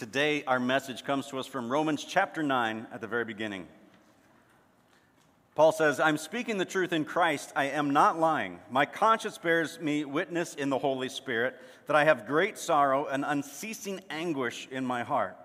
[0.00, 3.68] Today, our message comes to us from Romans chapter 9 at the very beginning.
[5.54, 7.52] Paul says, I'm speaking the truth in Christ.
[7.54, 8.60] I am not lying.
[8.70, 11.54] My conscience bears me witness in the Holy Spirit
[11.86, 15.36] that I have great sorrow and unceasing anguish in my heart.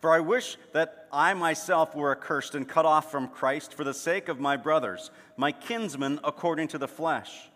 [0.00, 3.92] For I wish that I myself were accursed and cut off from Christ for the
[3.92, 7.50] sake of my brothers, my kinsmen according to the flesh.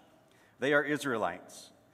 [0.58, 1.70] They are Israelites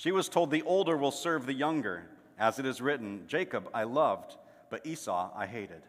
[0.00, 2.06] She was told, The older will serve the younger.
[2.38, 4.34] As it is written, Jacob I loved,
[4.70, 5.82] but Esau I hated.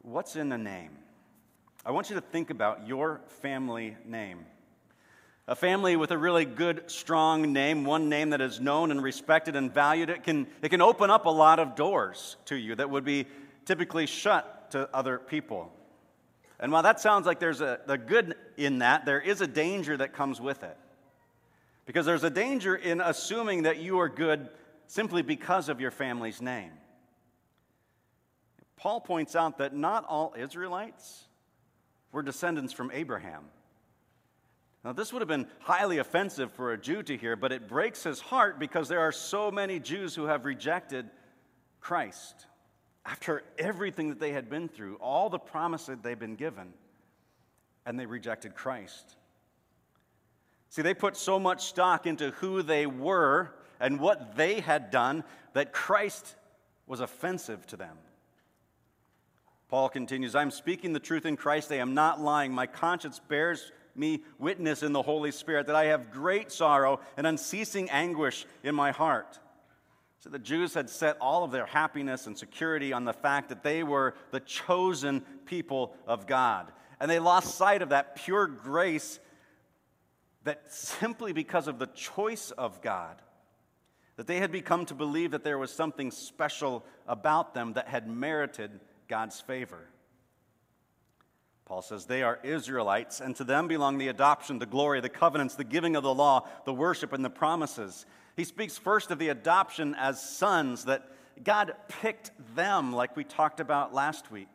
[0.00, 0.92] What's in a name?
[1.84, 4.46] I want you to think about your family name.
[5.46, 9.54] A family with a really good, strong name, one name that is known and respected
[9.54, 12.88] and valued, it can, it can open up a lot of doors to you that
[12.88, 13.26] would be
[13.66, 15.70] typically shut to other people.
[16.58, 19.98] And while that sounds like there's a, a good in that, there is a danger
[19.98, 20.78] that comes with it.
[21.84, 24.48] Because there's a danger in assuming that you are good
[24.86, 26.70] simply because of your family's name.
[28.76, 31.24] Paul points out that not all Israelites
[32.10, 33.44] were descendants from Abraham.
[34.84, 38.02] Now, this would have been highly offensive for a Jew to hear, but it breaks
[38.02, 41.08] his heart because there are so many Jews who have rejected
[41.80, 42.46] Christ
[43.04, 46.72] after everything that they had been through, all the promises they've been given,
[47.86, 49.16] and they rejected Christ.
[50.72, 55.22] See, they put so much stock into who they were and what they had done
[55.52, 56.34] that Christ
[56.86, 57.98] was offensive to them.
[59.68, 61.70] Paul continues I'm speaking the truth in Christ.
[61.70, 62.54] I am not lying.
[62.54, 67.26] My conscience bears me witness in the Holy Spirit that I have great sorrow and
[67.26, 69.38] unceasing anguish in my heart.
[70.20, 73.62] So the Jews had set all of their happiness and security on the fact that
[73.62, 76.72] they were the chosen people of God.
[76.98, 79.20] And they lost sight of that pure grace
[80.44, 83.20] that simply because of the choice of God,
[84.16, 88.08] that they had become to believe that there was something special about them that had
[88.08, 89.88] merited God's favor.
[91.64, 95.54] Paul says they are Israelites, and to them belong the adoption, the glory, the covenants,
[95.54, 98.04] the giving of the law, the worship, and the promises.
[98.36, 101.08] He speaks first of the adoption as sons, that
[101.42, 104.48] God picked them, like we talked about last week.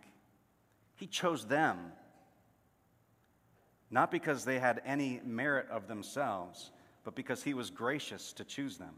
[0.96, 1.94] He chose them
[3.90, 6.72] not because they had any merit of themselves,
[7.03, 8.96] but because he was gracious to choose them.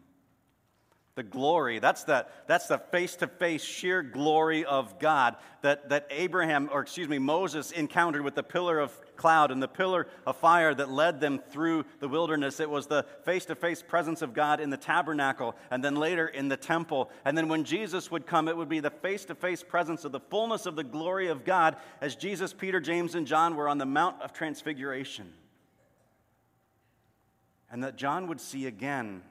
[1.19, 6.80] The glory, that's the, that's the face-to-face sheer glory of God that, that Abraham, or
[6.80, 10.90] excuse me, Moses encountered with the pillar of cloud and the pillar of fire that
[10.90, 12.62] led them through the wilderness.
[12.62, 16.56] It was the face-to-face presence of God in the tabernacle and then later in the
[16.56, 17.12] temple.
[17.25, 20.66] And then when Jesus would come, it would be the face-to-face presence of the fullness
[20.66, 24.22] of the glory of God as Jesus, Peter, James, and John were on the Mount
[24.22, 25.34] of Transfiguration.
[27.69, 29.22] And that John would see again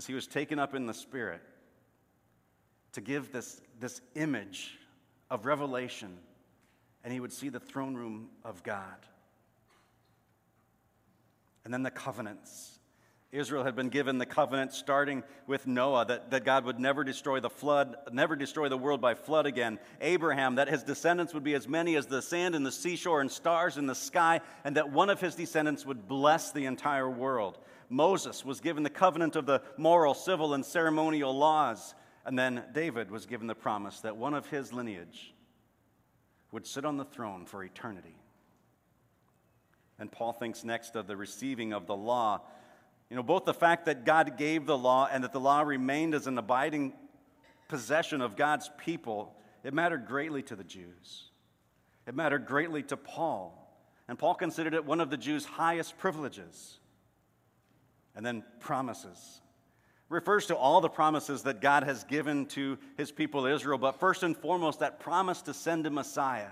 [0.00, 1.42] as he was taken up in the Spirit
[2.92, 4.78] to give this, this image
[5.30, 6.16] of revelation,
[7.04, 8.96] and he would see the throne room of God.
[11.66, 12.78] And then the covenants.
[13.30, 17.40] Israel had been given the covenant starting with Noah that, that God would never destroy
[17.40, 19.78] the flood, never destroy the world by flood again.
[20.00, 23.30] Abraham, that his descendants would be as many as the sand in the seashore and
[23.30, 27.58] stars in the sky, and that one of his descendants would bless the entire world.
[27.90, 31.94] Moses was given the covenant of the moral, civil, and ceremonial laws.
[32.24, 35.34] And then David was given the promise that one of his lineage
[36.52, 38.16] would sit on the throne for eternity.
[39.98, 42.40] And Paul thinks next of the receiving of the law.
[43.10, 46.14] You know, both the fact that God gave the law and that the law remained
[46.14, 46.94] as an abiding
[47.68, 49.34] possession of God's people,
[49.64, 51.30] it mattered greatly to the Jews.
[52.06, 53.56] It mattered greatly to Paul.
[54.08, 56.79] And Paul considered it one of the Jews' highest privileges
[58.14, 59.40] and then promises.
[60.08, 64.22] refers to all the promises that God has given to his people Israel, but first
[64.22, 66.50] and foremost, that promise to send a Messiah.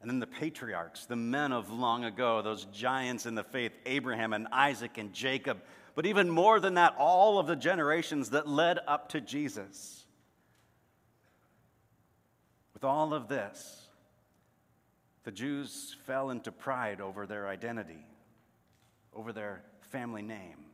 [0.00, 4.32] And then the patriarchs, the men of long ago, those giants in the faith, Abraham
[4.32, 5.58] and Isaac and Jacob.
[5.94, 10.04] But even more than that, all of the generations that led up to Jesus.
[12.74, 13.86] With all of this,
[15.24, 18.04] the Jews fell into pride over their identity,
[19.14, 20.66] over their family name.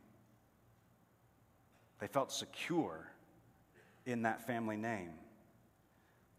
[1.99, 3.07] They felt secure
[4.05, 5.11] in that family name.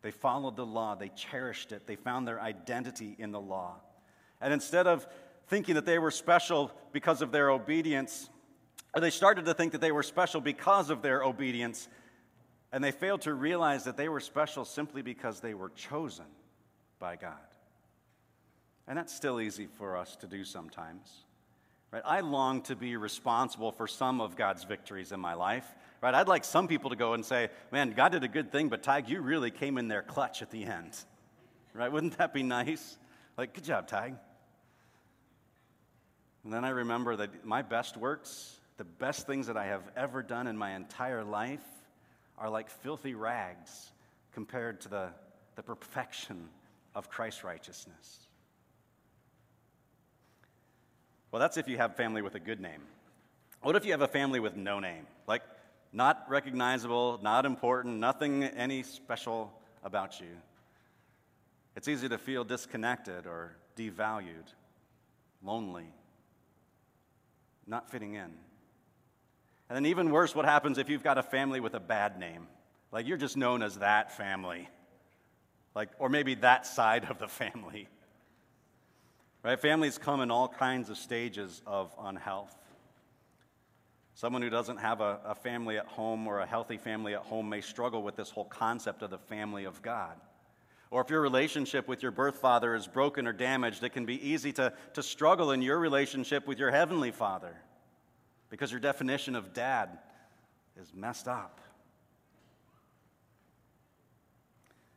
[0.03, 3.77] They followed the law, they cherished it, they found their identity in the law.
[4.41, 5.07] And instead of
[5.47, 8.29] thinking that they were special because of their obedience,
[8.95, 11.89] they started to think that they were special because of their obedience,
[12.71, 16.27] and they failed to realize that they were special simply because they were chosen
[16.99, 17.33] by God.
[18.87, 21.25] And that's still easy for us to do sometimes.
[21.95, 22.03] Right?
[22.05, 25.65] I long to be responsible for some of God's victories in my life.
[26.01, 26.13] Right?
[26.13, 28.83] I'd like some people to go and say, "Man, God did a good thing, but
[28.83, 30.99] Tig, you really came in there clutch at the end."
[31.73, 31.93] Right?
[31.93, 32.99] Wouldn't that be nice?
[33.39, 34.17] Like, good job, Tig.
[36.43, 40.21] And then I remember that my best works, the best things that I have ever
[40.21, 41.65] done in my entire life,
[42.37, 43.93] are like filthy rags
[44.33, 45.09] compared to the,
[45.55, 46.49] the perfection
[46.97, 48.24] of Christ's righteousness.
[51.35, 52.81] Well, that's if you have family with a good name.
[53.61, 55.05] What if you have a family with no name?
[55.27, 55.43] Like,
[55.93, 59.53] not recognizable, not important, nothing any special
[59.83, 60.29] about you.
[61.75, 64.47] It's easy to feel disconnected or devalued,
[65.43, 65.93] lonely,
[67.67, 68.31] not fitting in.
[69.69, 72.47] And then, even worse, what happens if you've got a family with a bad name?
[72.93, 74.69] Like, you're just known as that family.
[75.75, 77.89] Like, or maybe that side of the family.
[79.45, 79.61] Right?
[79.61, 82.57] Families come in all kinds of stages of unhealth.
[84.15, 87.51] Someone who doesn't have a, a, family at home or a healthy family at home
[87.51, 90.17] may struggle with this whole concept of the family of God.
[90.91, 94.31] Or if your relationship with your birth father is broken or damaged, it can be
[94.31, 97.55] easy to, to struggle in your relationship with your heavenly father
[98.49, 99.99] because your definition of dad
[100.81, 101.61] is messed up.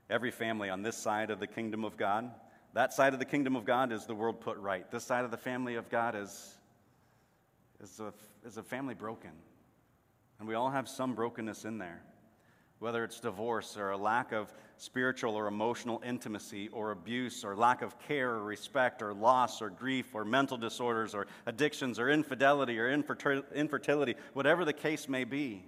[0.09, 2.31] Every family on this side of the kingdom of God
[2.77, 4.89] that side of the kingdom of God is the world put right.
[4.91, 6.59] This side of the family of God is,
[7.81, 8.13] is, a,
[8.47, 9.31] is a family broken.
[10.37, 12.03] And we all have some brokenness in there,
[12.77, 17.81] whether it's divorce or a lack of spiritual or emotional intimacy or abuse or lack
[17.81, 22.77] of care or respect or loss or grief or mental disorders or addictions or infidelity
[22.79, 25.65] or infertility, whatever the case may be.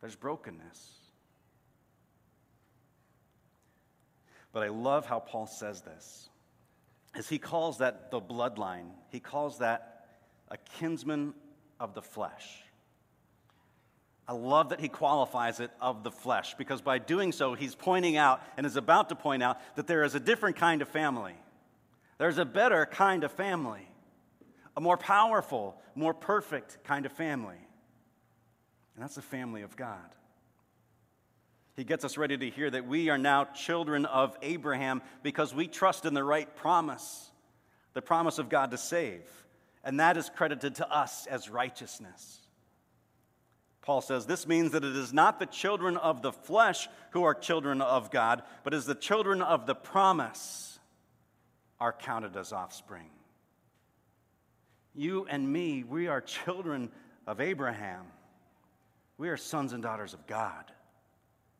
[0.00, 0.95] There's brokenness.
[4.56, 6.30] But I love how Paul says this.
[7.14, 10.06] As he calls that the bloodline, he calls that
[10.48, 11.34] a kinsman
[11.78, 12.62] of the flesh.
[14.26, 18.16] I love that he qualifies it of the flesh because by doing so, he's pointing
[18.16, 21.34] out and is about to point out that there is a different kind of family.
[22.16, 23.86] There's a better kind of family,
[24.74, 27.60] a more powerful, more perfect kind of family.
[28.94, 30.14] And that's the family of God.
[31.76, 35.68] He gets us ready to hear that we are now children of Abraham because we
[35.68, 37.30] trust in the right promise,
[37.92, 39.28] the promise of God to save.
[39.84, 42.40] And that is credited to us as righteousness.
[43.82, 47.34] Paul says this means that it is not the children of the flesh who are
[47.34, 50.78] children of God, but is the children of the promise
[51.78, 53.10] are counted as offspring.
[54.94, 56.90] You and me, we are children
[57.26, 58.06] of Abraham.
[59.18, 60.72] We are sons and daughters of God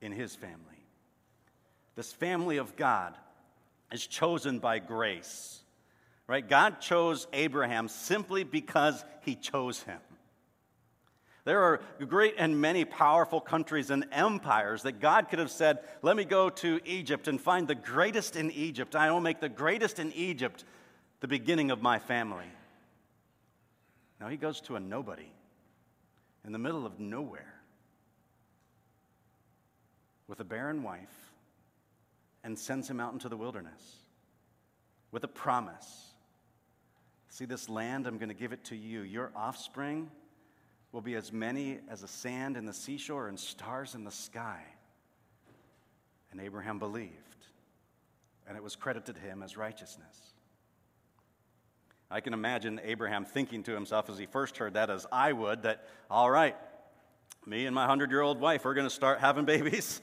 [0.07, 0.57] in his family.
[1.97, 3.15] This family of God
[3.93, 5.61] is chosen by grace.
[6.27, 6.49] Right?
[6.49, 9.99] God chose Abraham simply because he chose him.
[11.45, 16.17] There are great and many powerful countries and empires that God could have said, Let
[16.17, 18.97] me go to Egypt and find the greatest in Egypt.
[18.97, 20.65] I will make the greatest in Egypt
[21.21, 22.51] the beginning of my family.
[24.21, 25.31] Now he goes to a nobody
[26.45, 27.56] in the middle of nowhere
[30.29, 31.33] with a barren wife
[32.45, 33.97] and sends him out into the wilderness
[35.11, 36.13] with a promise.
[37.29, 39.03] See, this land, I'm going to give it to you.
[39.03, 40.11] Your offspring
[40.93, 44.63] will be as many as the sand in the seashore and stars in the sky.
[46.31, 47.47] And Abraham believed,
[48.47, 50.35] and it was credited to him as righteousness.
[52.11, 55.63] I can imagine Abraham thinking to himself as he first heard that, as I would,
[55.63, 56.57] that, all right,
[57.47, 60.01] me and my 100 year old wife are going to start having babies.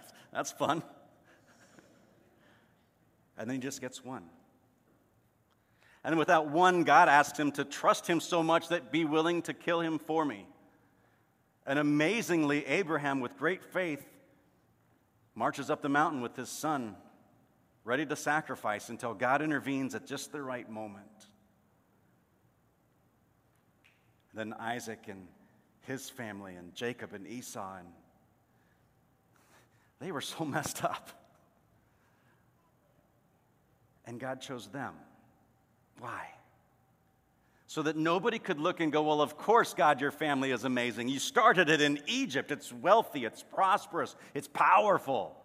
[0.32, 0.82] That's fun.
[3.36, 4.24] And then he just gets one.
[6.04, 9.54] And without one, God asks him to trust him so much that be willing to
[9.54, 10.46] kill him for me.
[11.66, 14.04] And amazingly, Abraham, with great faith,
[15.34, 16.96] marches up the mountain with his son,
[17.84, 21.06] ready to sacrifice until God intervenes at just the right moment.
[24.34, 25.28] Then Isaac and
[25.82, 27.88] his family, and Jacob and Esau, and
[30.02, 31.10] they were so messed up.
[34.04, 34.94] And God chose them.
[36.00, 36.26] Why?
[37.68, 41.08] So that nobody could look and go, Well, of course, God, your family is amazing.
[41.08, 42.50] You started it in Egypt.
[42.50, 45.36] It's wealthy, it's prosperous, it's powerful.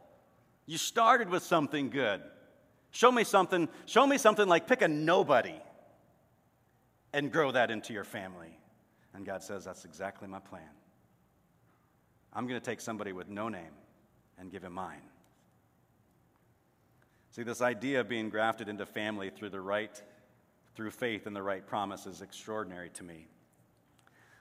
[0.65, 2.21] You started with something good.
[2.91, 5.55] Show me something, show me something like pick a nobody
[7.13, 8.57] and grow that into your family.
[9.13, 10.69] And God says, That's exactly my plan.
[12.33, 13.71] I'm going to take somebody with no name
[14.37, 15.01] and give him mine.
[17.31, 20.01] See, this idea of being grafted into family through the right,
[20.75, 23.27] through faith and the right promise is extraordinary to me.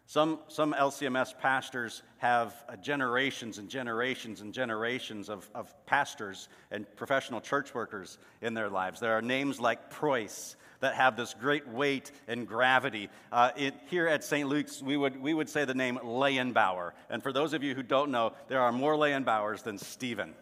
[0.07, 6.87] Some, some LCMS pastors have uh, generations and generations and generations of, of pastors and
[6.97, 9.01] professional church workers in their lives.
[9.01, 13.09] There are names like Preus that have this great weight and gravity.
[13.33, 14.49] Uh, it, here at St.
[14.49, 16.93] Luke's, we would, we would say the name Leyenbauer.
[17.11, 20.35] And for those of you who don't know, there are more Leyenbauers than Stephen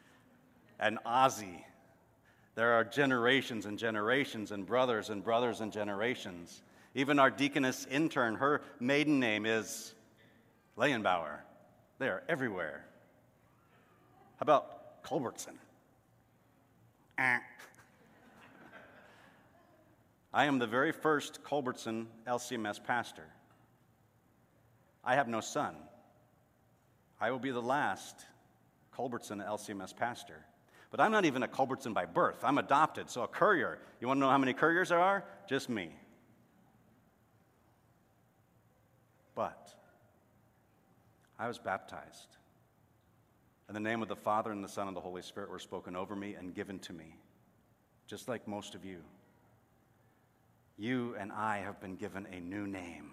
[0.78, 1.64] and Ozzy
[2.54, 6.62] there are generations and generations and brothers and brothers and generations.
[6.94, 9.94] Even our deaconess intern, her maiden name is
[10.78, 11.38] Leyenbauer.
[11.98, 12.84] They are everywhere.
[14.36, 15.58] How about Culbertson?
[17.18, 17.38] Eh.
[20.32, 23.26] I am the very first Culbertson LCMS pastor.
[25.04, 25.74] I have no son.
[27.20, 28.26] I will be the last
[28.94, 30.44] Culbertson LCMS pastor.
[30.90, 32.44] But I'm not even a Culbertson by birth.
[32.44, 33.78] I'm adopted, so a courier.
[34.00, 35.24] You want to know how many couriers there are?
[35.48, 35.90] Just me.
[39.34, 39.74] But
[41.38, 42.36] I was baptized.
[43.66, 45.96] And the name of the Father and the Son and the Holy Spirit were spoken
[45.96, 47.16] over me and given to me,
[48.06, 48.98] just like most of you.
[50.76, 53.10] You and I have been given a new name,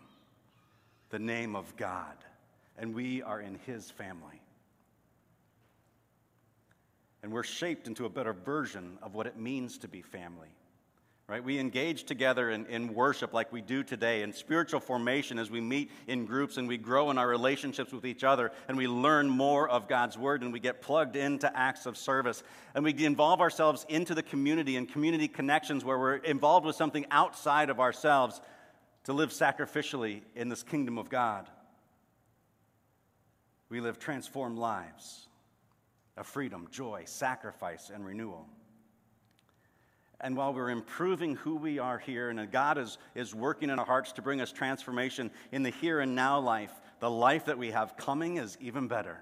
[1.09, 2.15] the name of God,
[2.77, 4.41] and we are in His family.
[7.23, 10.49] And we're shaped into a better version of what it means to be family.
[11.31, 11.41] Right?
[11.41, 15.61] We engage together in, in worship like we do today, in spiritual formation as we
[15.61, 19.29] meet in groups and we grow in our relationships with each other and we learn
[19.29, 22.43] more of God's Word and we get plugged into acts of service.
[22.75, 27.05] And we involve ourselves into the community and community connections where we're involved with something
[27.11, 28.41] outside of ourselves
[29.05, 31.47] to live sacrificially in this kingdom of God.
[33.69, 35.29] We live transformed lives
[36.17, 38.49] of freedom, joy, sacrifice, and renewal.
[40.23, 43.85] And while we're improving who we are here, and God is, is working in our
[43.85, 47.71] hearts to bring us transformation in the here and now life, the life that we
[47.71, 49.17] have coming is even better.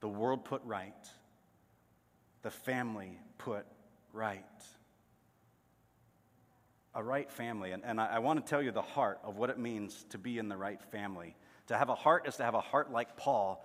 [0.00, 0.94] The world put right,
[2.40, 3.66] the family put
[4.12, 4.42] right.
[6.94, 7.72] A right family.
[7.72, 10.18] And, and I, I want to tell you the heart of what it means to
[10.18, 11.36] be in the right family.
[11.68, 13.64] To have a heart is to have a heart like Paul,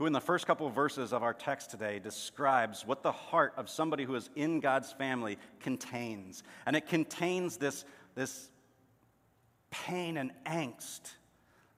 [0.00, 3.52] who, in the first couple of verses of our text today, describes what the heart
[3.58, 6.42] of somebody who is in God's family contains.
[6.64, 8.50] And it contains this, this
[9.70, 11.02] pain and angst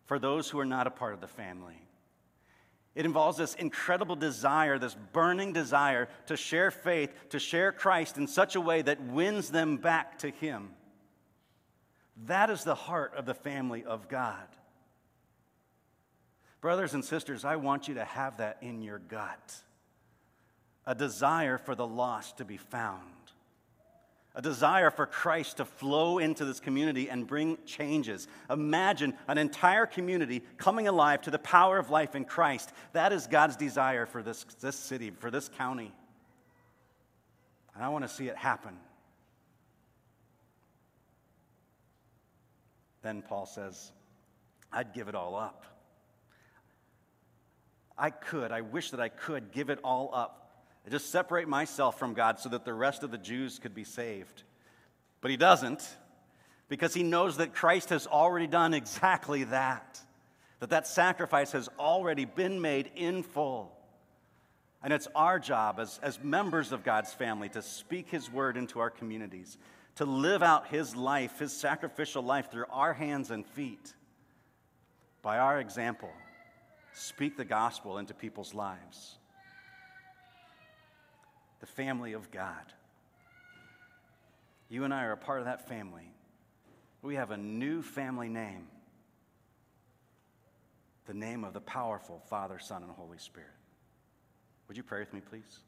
[0.04, 1.84] for those who are not a part of the family.
[2.94, 8.28] It involves this incredible desire, this burning desire to share faith, to share Christ in
[8.28, 10.70] such a way that wins them back to Him.
[12.26, 14.46] That is the heart of the family of God.
[16.62, 19.54] Brothers and sisters, I want you to have that in your gut
[20.86, 23.02] a desire for the lost to be found,
[24.34, 28.26] a desire for Christ to flow into this community and bring changes.
[28.50, 32.72] Imagine an entire community coming alive to the power of life in Christ.
[32.94, 35.92] That is God's desire for this, this city, for this county.
[37.74, 38.76] And I want to see it happen.
[43.02, 43.92] Then Paul says,
[44.72, 45.64] I'd give it all up.
[48.02, 50.50] I could, I wish that I could give it all up.
[50.84, 53.84] And just separate myself from God so that the rest of the Jews could be
[53.84, 54.42] saved.
[55.20, 55.88] But he doesn't
[56.68, 60.00] because he knows that Christ has already done exactly that.
[60.58, 63.70] That that sacrifice has already been made in full.
[64.82, 68.80] And it's our job as, as members of God's family to speak his word into
[68.80, 69.58] our communities,
[69.94, 73.94] to live out his life, his sacrificial life through our hands and feet
[75.22, 76.10] by our example
[76.92, 79.18] speak the gospel into people's lives.
[81.60, 82.72] The family of God.
[84.68, 86.10] You and I are a part of that family.
[87.02, 88.66] We have a new family name
[91.06, 93.50] the name of the powerful Father, Son, and Holy Spirit.
[94.68, 95.60] Would you pray with me, please?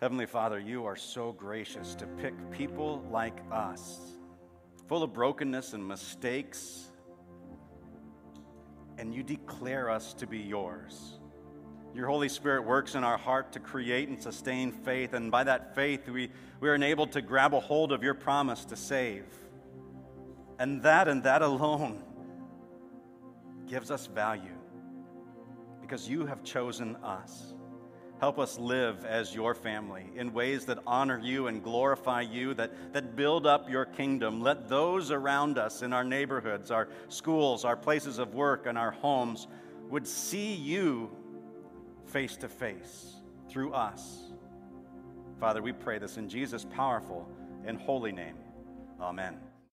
[0.00, 3.98] Heavenly Father, you are so gracious to pick people like us,
[4.86, 6.87] full of brokenness and mistakes,
[8.98, 11.18] and you declare us to be yours.
[11.94, 15.74] Your Holy Spirit works in our heart to create and sustain faith, and by that
[15.74, 19.24] faith, we, we are enabled to grab a hold of your promise to save.
[20.58, 22.02] And that and that alone
[23.66, 24.58] gives us value
[25.80, 27.54] because you have chosen us.
[28.20, 32.92] Help us live as your family in ways that honor you and glorify you, that,
[32.92, 34.40] that build up your kingdom.
[34.40, 38.90] Let those around us in our neighborhoods, our schools, our places of work, and our
[38.90, 39.46] homes
[39.88, 41.10] would see you
[42.06, 43.14] face to face
[43.48, 44.32] through us.
[45.38, 47.28] Father, we pray this in Jesus' powerful
[47.64, 48.34] and holy name.
[49.00, 49.36] Amen.